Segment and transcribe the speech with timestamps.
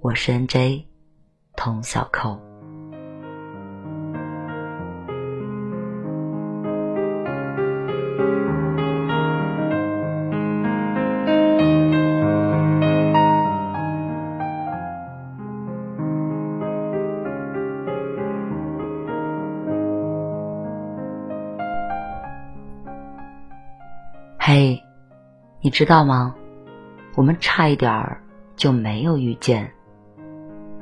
[0.00, 0.86] 我是 N.J.
[1.56, 2.38] 童小扣。
[24.38, 24.80] 嘿，
[25.60, 26.36] 你知道吗？
[27.16, 28.22] 我们差一点儿
[28.54, 29.72] 就没有遇见。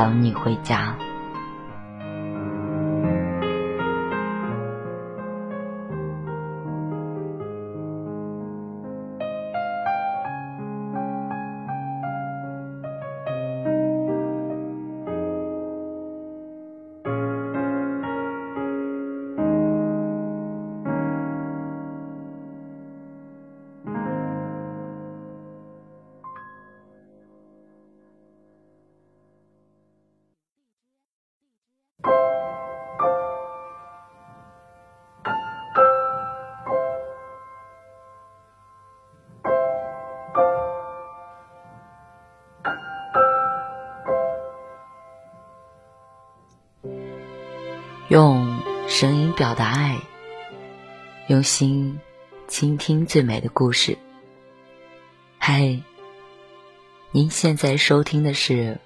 [0.00, 0.96] 等你回家。
[48.10, 49.96] 用声音表达爱，
[51.28, 51.96] 用心
[52.48, 53.96] 倾听最美的故事。
[55.38, 55.80] 嗨，
[57.12, 58.76] 您现在收听的是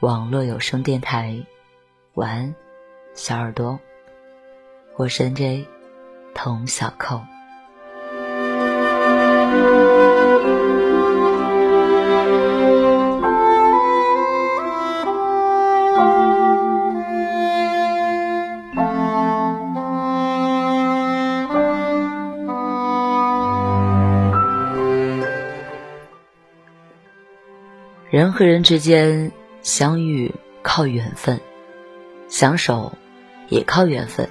[0.00, 1.38] 网络有声电台，
[2.14, 2.54] 晚安，
[3.12, 3.78] 小耳朵，
[4.96, 5.66] 我是 N.J.
[6.32, 7.20] 童小扣。
[28.12, 29.32] 人和人之间
[29.62, 31.40] 相遇靠缘分，
[32.28, 32.92] 相守
[33.48, 34.28] 也靠缘分。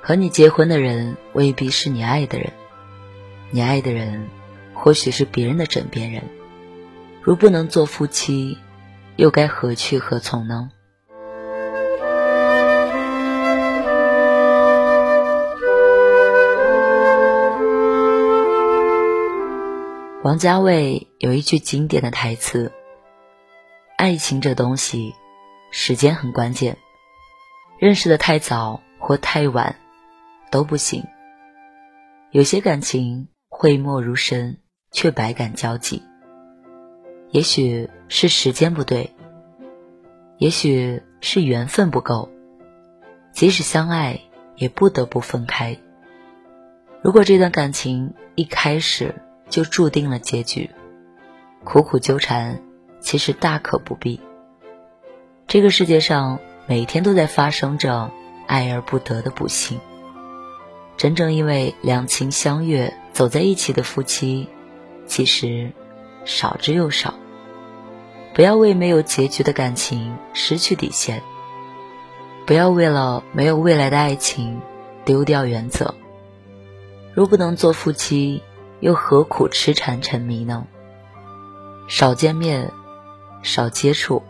[0.00, 2.52] 和你结婚的人未必是你爱的人，
[3.50, 4.28] 你爱的人
[4.72, 6.22] 或许是别人的枕边人。
[7.20, 8.56] 如不能做夫妻，
[9.16, 10.70] 又该何去何从呢？
[20.22, 22.72] 王家卫有一句经典的台词
[23.96, 25.14] ：“爱情这东西，
[25.70, 26.76] 时间很关键，
[27.78, 29.76] 认识的太早或太晚
[30.50, 31.04] 都不行。
[32.32, 34.58] 有些感情讳莫如深，
[34.92, 36.02] 却百感交集。
[37.30, 39.14] 也许是时间不对，
[40.36, 42.28] 也许是缘分不够，
[43.32, 44.20] 即使相爱，
[44.56, 45.78] 也不得不分开。
[47.02, 49.14] 如果这段感情一开始……”
[49.50, 50.70] 就注定了结局，
[51.64, 52.62] 苦苦纠缠，
[53.00, 54.20] 其实大可不必。
[55.46, 58.10] 这个世界上每天都在发生着
[58.46, 59.80] 爱而不得的不幸。
[60.96, 64.48] 真正因为两情相悦走在一起的夫妻，
[65.06, 65.72] 其实
[66.24, 67.14] 少之又少。
[68.32, 71.22] 不要为没有结局的感情失去底线，
[72.46, 74.60] 不要为了没有未来的爱情
[75.04, 75.94] 丢掉原则。
[77.12, 78.42] 若不能做夫妻，
[78.80, 80.66] 又何苦痴缠沉迷呢？
[81.88, 82.72] 少见面，
[83.42, 84.22] 少接触，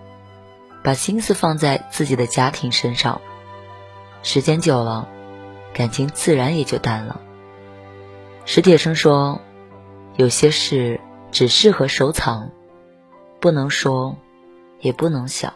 [0.83, 3.21] 把心思放在自己的家庭身上，
[4.23, 5.09] 时间久了，
[5.73, 7.21] 感情自然也就淡了。
[8.45, 9.41] 史铁生说
[10.17, 11.01] ：“有些事
[11.31, 12.51] 只适合收藏，
[13.39, 14.17] 不能说，
[14.81, 15.53] 也不能想。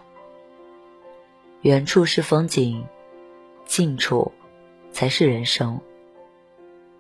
[1.62, 2.86] 远处是风景，
[3.64, 4.32] 近处
[4.92, 5.80] 才是人生。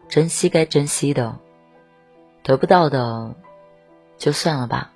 [0.08, 1.38] 珍惜该珍惜的。”
[2.44, 3.34] 得不到的，
[4.18, 4.92] 就算了吧。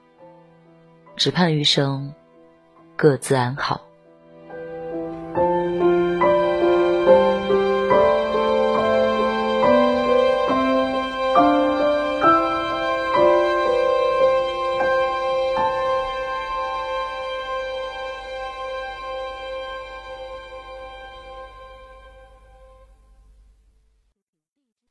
[1.17, 2.13] 只盼余生
[2.95, 3.81] 各自安好。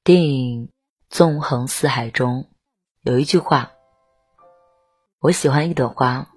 [0.03, 0.46] 电影。
[1.17, 2.47] 纵横四海中，
[3.01, 3.71] 有一句话
[5.17, 6.27] ：“我喜欢一朵花，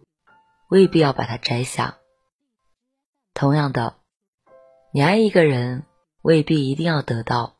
[0.71, 1.99] 未必要把它摘下。”
[3.35, 3.97] 同样的，
[4.91, 5.85] 你爱一个人，
[6.23, 7.56] 未必一定要得到。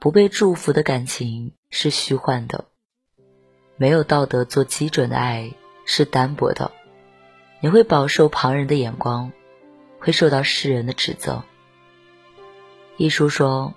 [0.00, 2.66] 不被祝福的感情是虚幻的，
[3.78, 5.54] 没有道德做基准的爱
[5.86, 6.70] 是单薄的。
[7.60, 9.32] 你会饱受旁人的眼光，
[9.98, 11.42] 会受到世人的指责。
[12.98, 13.72] 一书说。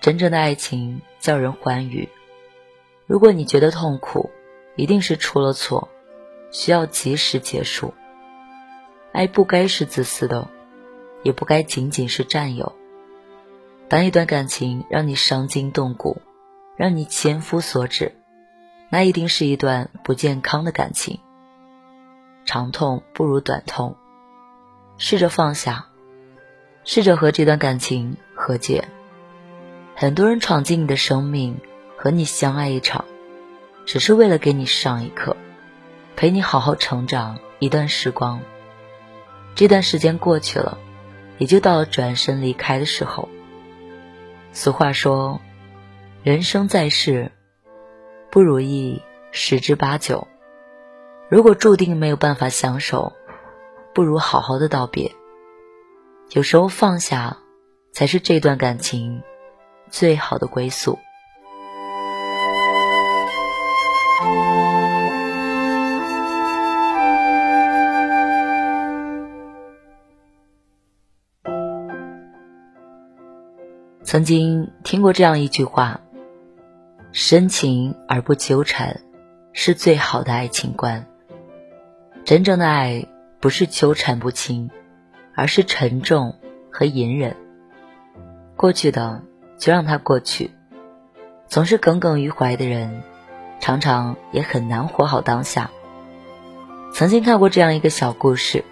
[0.00, 2.06] 真正的爱情叫人欢愉。
[3.06, 4.28] 如果你觉得痛苦，
[4.76, 5.88] 一定是出了错，
[6.50, 7.94] 需要及时结束。
[9.10, 10.46] 爱不该是自私的，
[11.22, 12.74] 也不该仅仅是占有。
[13.88, 16.20] 当一段感情让你伤筋动骨，
[16.76, 18.14] 让你千夫所指，
[18.90, 21.18] 那一定是一段不健康的感情。
[22.44, 23.96] 长痛不如短痛，
[24.98, 25.86] 试着放下，
[26.84, 28.86] 试着和这段感情和解。
[29.96, 31.60] 很多人闯进你的生命，
[31.96, 33.04] 和你相爱一场，
[33.86, 35.36] 只是为了给你上一课，
[36.16, 38.40] 陪你好好成长一段时光。
[39.54, 40.78] 这段时间过去了，
[41.38, 43.28] 也就到了转身离开的时候。
[44.52, 45.40] 俗话说，
[46.24, 47.30] 人生在世，
[48.30, 50.26] 不如意十之八九。
[51.28, 53.12] 如果注定没有办法相守，
[53.94, 55.12] 不如好好的道别。
[56.30, 57.38] 有时候放下，
[57.92, 59.22] 才是这段感情。
[59.90, 60.98] 最好的归宿。
[74.02, 76.00] 曾经听过这样一句话
[77.10, 79.00] ：“深情而不纠缠，
[79.52, 81.06] 是最好的爱情观。”
[82.24, 83.06] 真正的爱
[83.40, 84.70] 不是纠缠不清，
[85.34, 86.38] 而是沉重
[86.70, 87.36] 和隐忍。
[88.56, 89.22] 过去的。
[89.58, 90.50] 就让它过去。
[91.46, 93.02] 总是耿耿于怀的人，
[93.60, 95.70] 常常也很难活好当下。
[96.92, 98.64] 曾经看过这样一个小故事：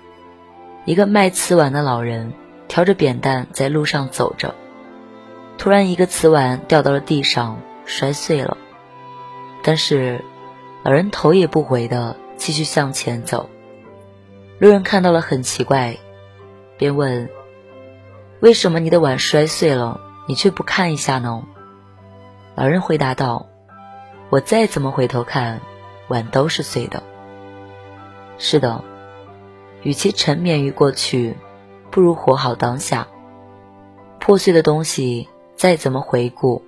[0.85, 2.33] 一个卖瓷碗的老人
[2.69, 4.55] 挑着扁担在路上走着，
[5.59, 8.57] 突然一个瓷碗掉到了地上，摔碎了。
[9.63, 10.25] 但是
[10.83, 13.49] 老人头也不回的继续向前走。
[14.59, 15.97] 路人看到了很奇怪，
[16.79, 17.29] 便问
[18.41, 21.45] ：“为什么你的碗摔碎了？”你却不看一下呢？
[22.55, 23.47] 老人回答道
[24.31, 25.61] ：“我再怎么回头看，
[26.09, 27.03] 碗都是碎的。
[28.39, 28.85] 是的，
[29.83, 31.37] 与其沉湎于过去，
[31.91, 33.09] 不如活好当下。
[34.21, 36.63] 破碎的东西再怎么回顾，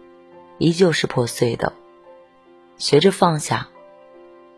[0.58, 1.72] 依旧是破碎的。
[2.76, 3.68] 学着放下，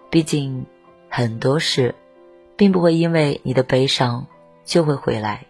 [0.08, 0.64] 毕竟
[1.10, 1.94] 很多事，
[2.56, 4.26] 并不会因为你的悲伤
[4.64, 5.44] 就会回来，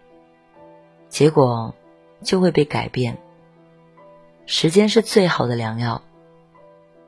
[1.07, 1.73] 结果
[2.23, 3.17] 就会被改变。
[4.49, 6.01] 时间是最好的良药，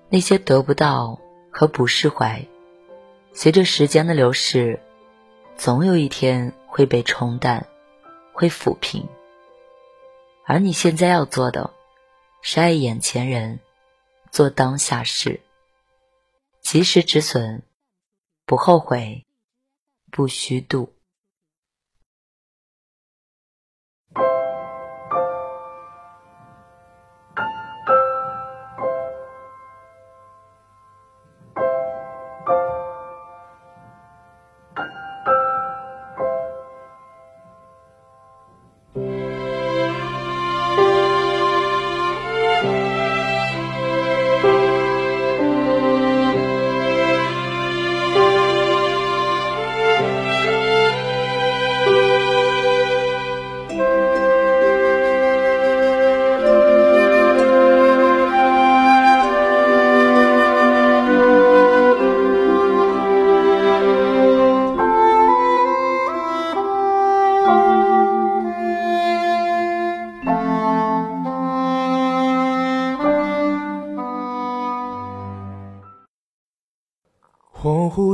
[0.10, 2.46] 那些得不到和不释怀，
[3.32, 4.82] 随着时间的流逝，
[5.56, 7.66] 总有一天会被冲淡，
[8.34, 9.08] 会抚平。
[10.46, 11.74] 而你现在要做的，
[12.42, 13.62] 是爱眼前人，
[14.32, 15.40] 做当下事。
[16.60, 17.64] 及时止损，
[18.46, 19.26] 不后悔，
[20.12, 20.94] 不虚度。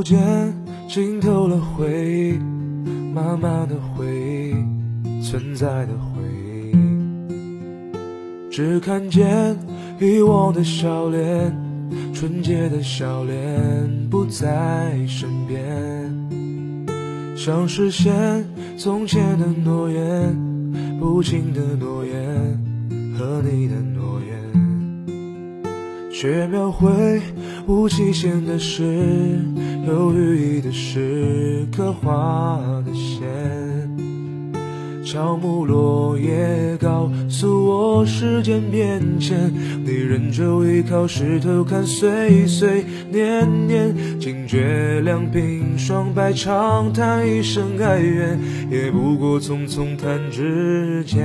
[0.06, 0.54] 间
[0.86, 2.38] 浸透了回忆，
[3.12, 4.54] 慢慢的回忆，
[5.20, 6.22] 存在的回
[6.72, 6.76] 忆。
[8.48, 9.58] 只看见
[9.98, 11.52] 遗忘的笑脸，
[12.14, 15.58] 纯洁的笑脸不在身边。
[17.36, 18.44] 想实现
[18.78, 20.32] 从前的诺言，
[21.00, 22.14] 不轻的诺言
[23.18, 25.66] 和你的诺言，
[26.12, 27.20] 却描绘。
[27.68, 29.40] 无期限的事，
[29.86, 33.24] 有寓意的诗，刻画的线。
[35.04, 39.52] 乔木落叶告诉我时间变迁，
[39.84, 43.94] 你仍旧依靠石头看岁岁年年。
[44.18, 51.24] 惊觉两鬓霜白，长叹一声哀怨，也不过匆匆弹指间。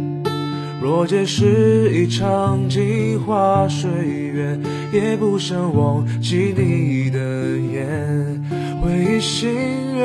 [0.81, 4.59] 若皆是一场镜花水月，
[4.91, 7.19] 也不想忘记你的
[7.71, 8.43] 眼，
[8.81, 9.53] 回忆心
[9.95, 10.01] 愿。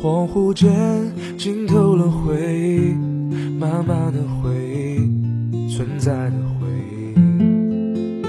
[0.00, 0.70] 恍惚间
[1.36, 3.13] 浸透了回忆。
[3.74, 4.54] 慢慢的回
[5.50, 8.22] 忆，存在的回忆，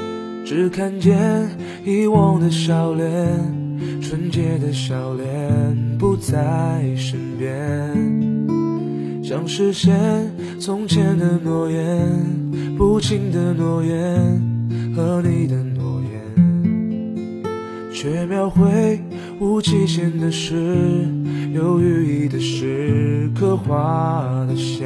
[0.43, 1.47] 只看见
[1.85, 3.05] 遗忘的笑脸，
[4.01, 7.53] 纯洁的笑脸不在身边。
[9.23, 9.95] 想实现
[10.59, 12.09] 从前的诺言，
[12.75, 13.95] 不轻的诺言
[14.95, 17.43] 和你的诺言，
[17.93, 18.99] 却描绘
[19.39, 20.56] 无期限的事。
[21.54, 24.86] 有寓意的诗刻画的线，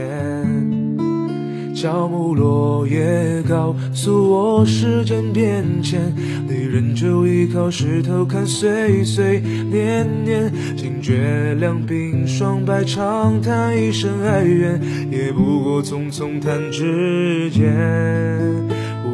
[1.74, 6.14] 乔木落叶告诉我时间变迁，
[6.48, 14.80] 你仍旧依靠石头看岁岁年年，惊觉两鬓霜白，长叹一声哀怨，
[15.10, 18.79] 也不过匆匆弹指间。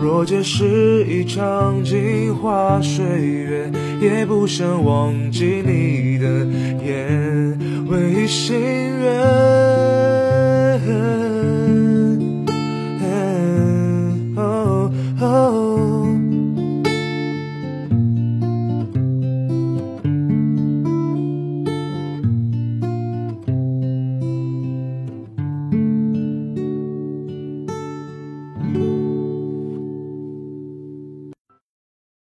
[0.00, 6.46] 若皆是一场镜花水月，也不想忘记你的
[6.84, 9.97] 颜，唯一心愿。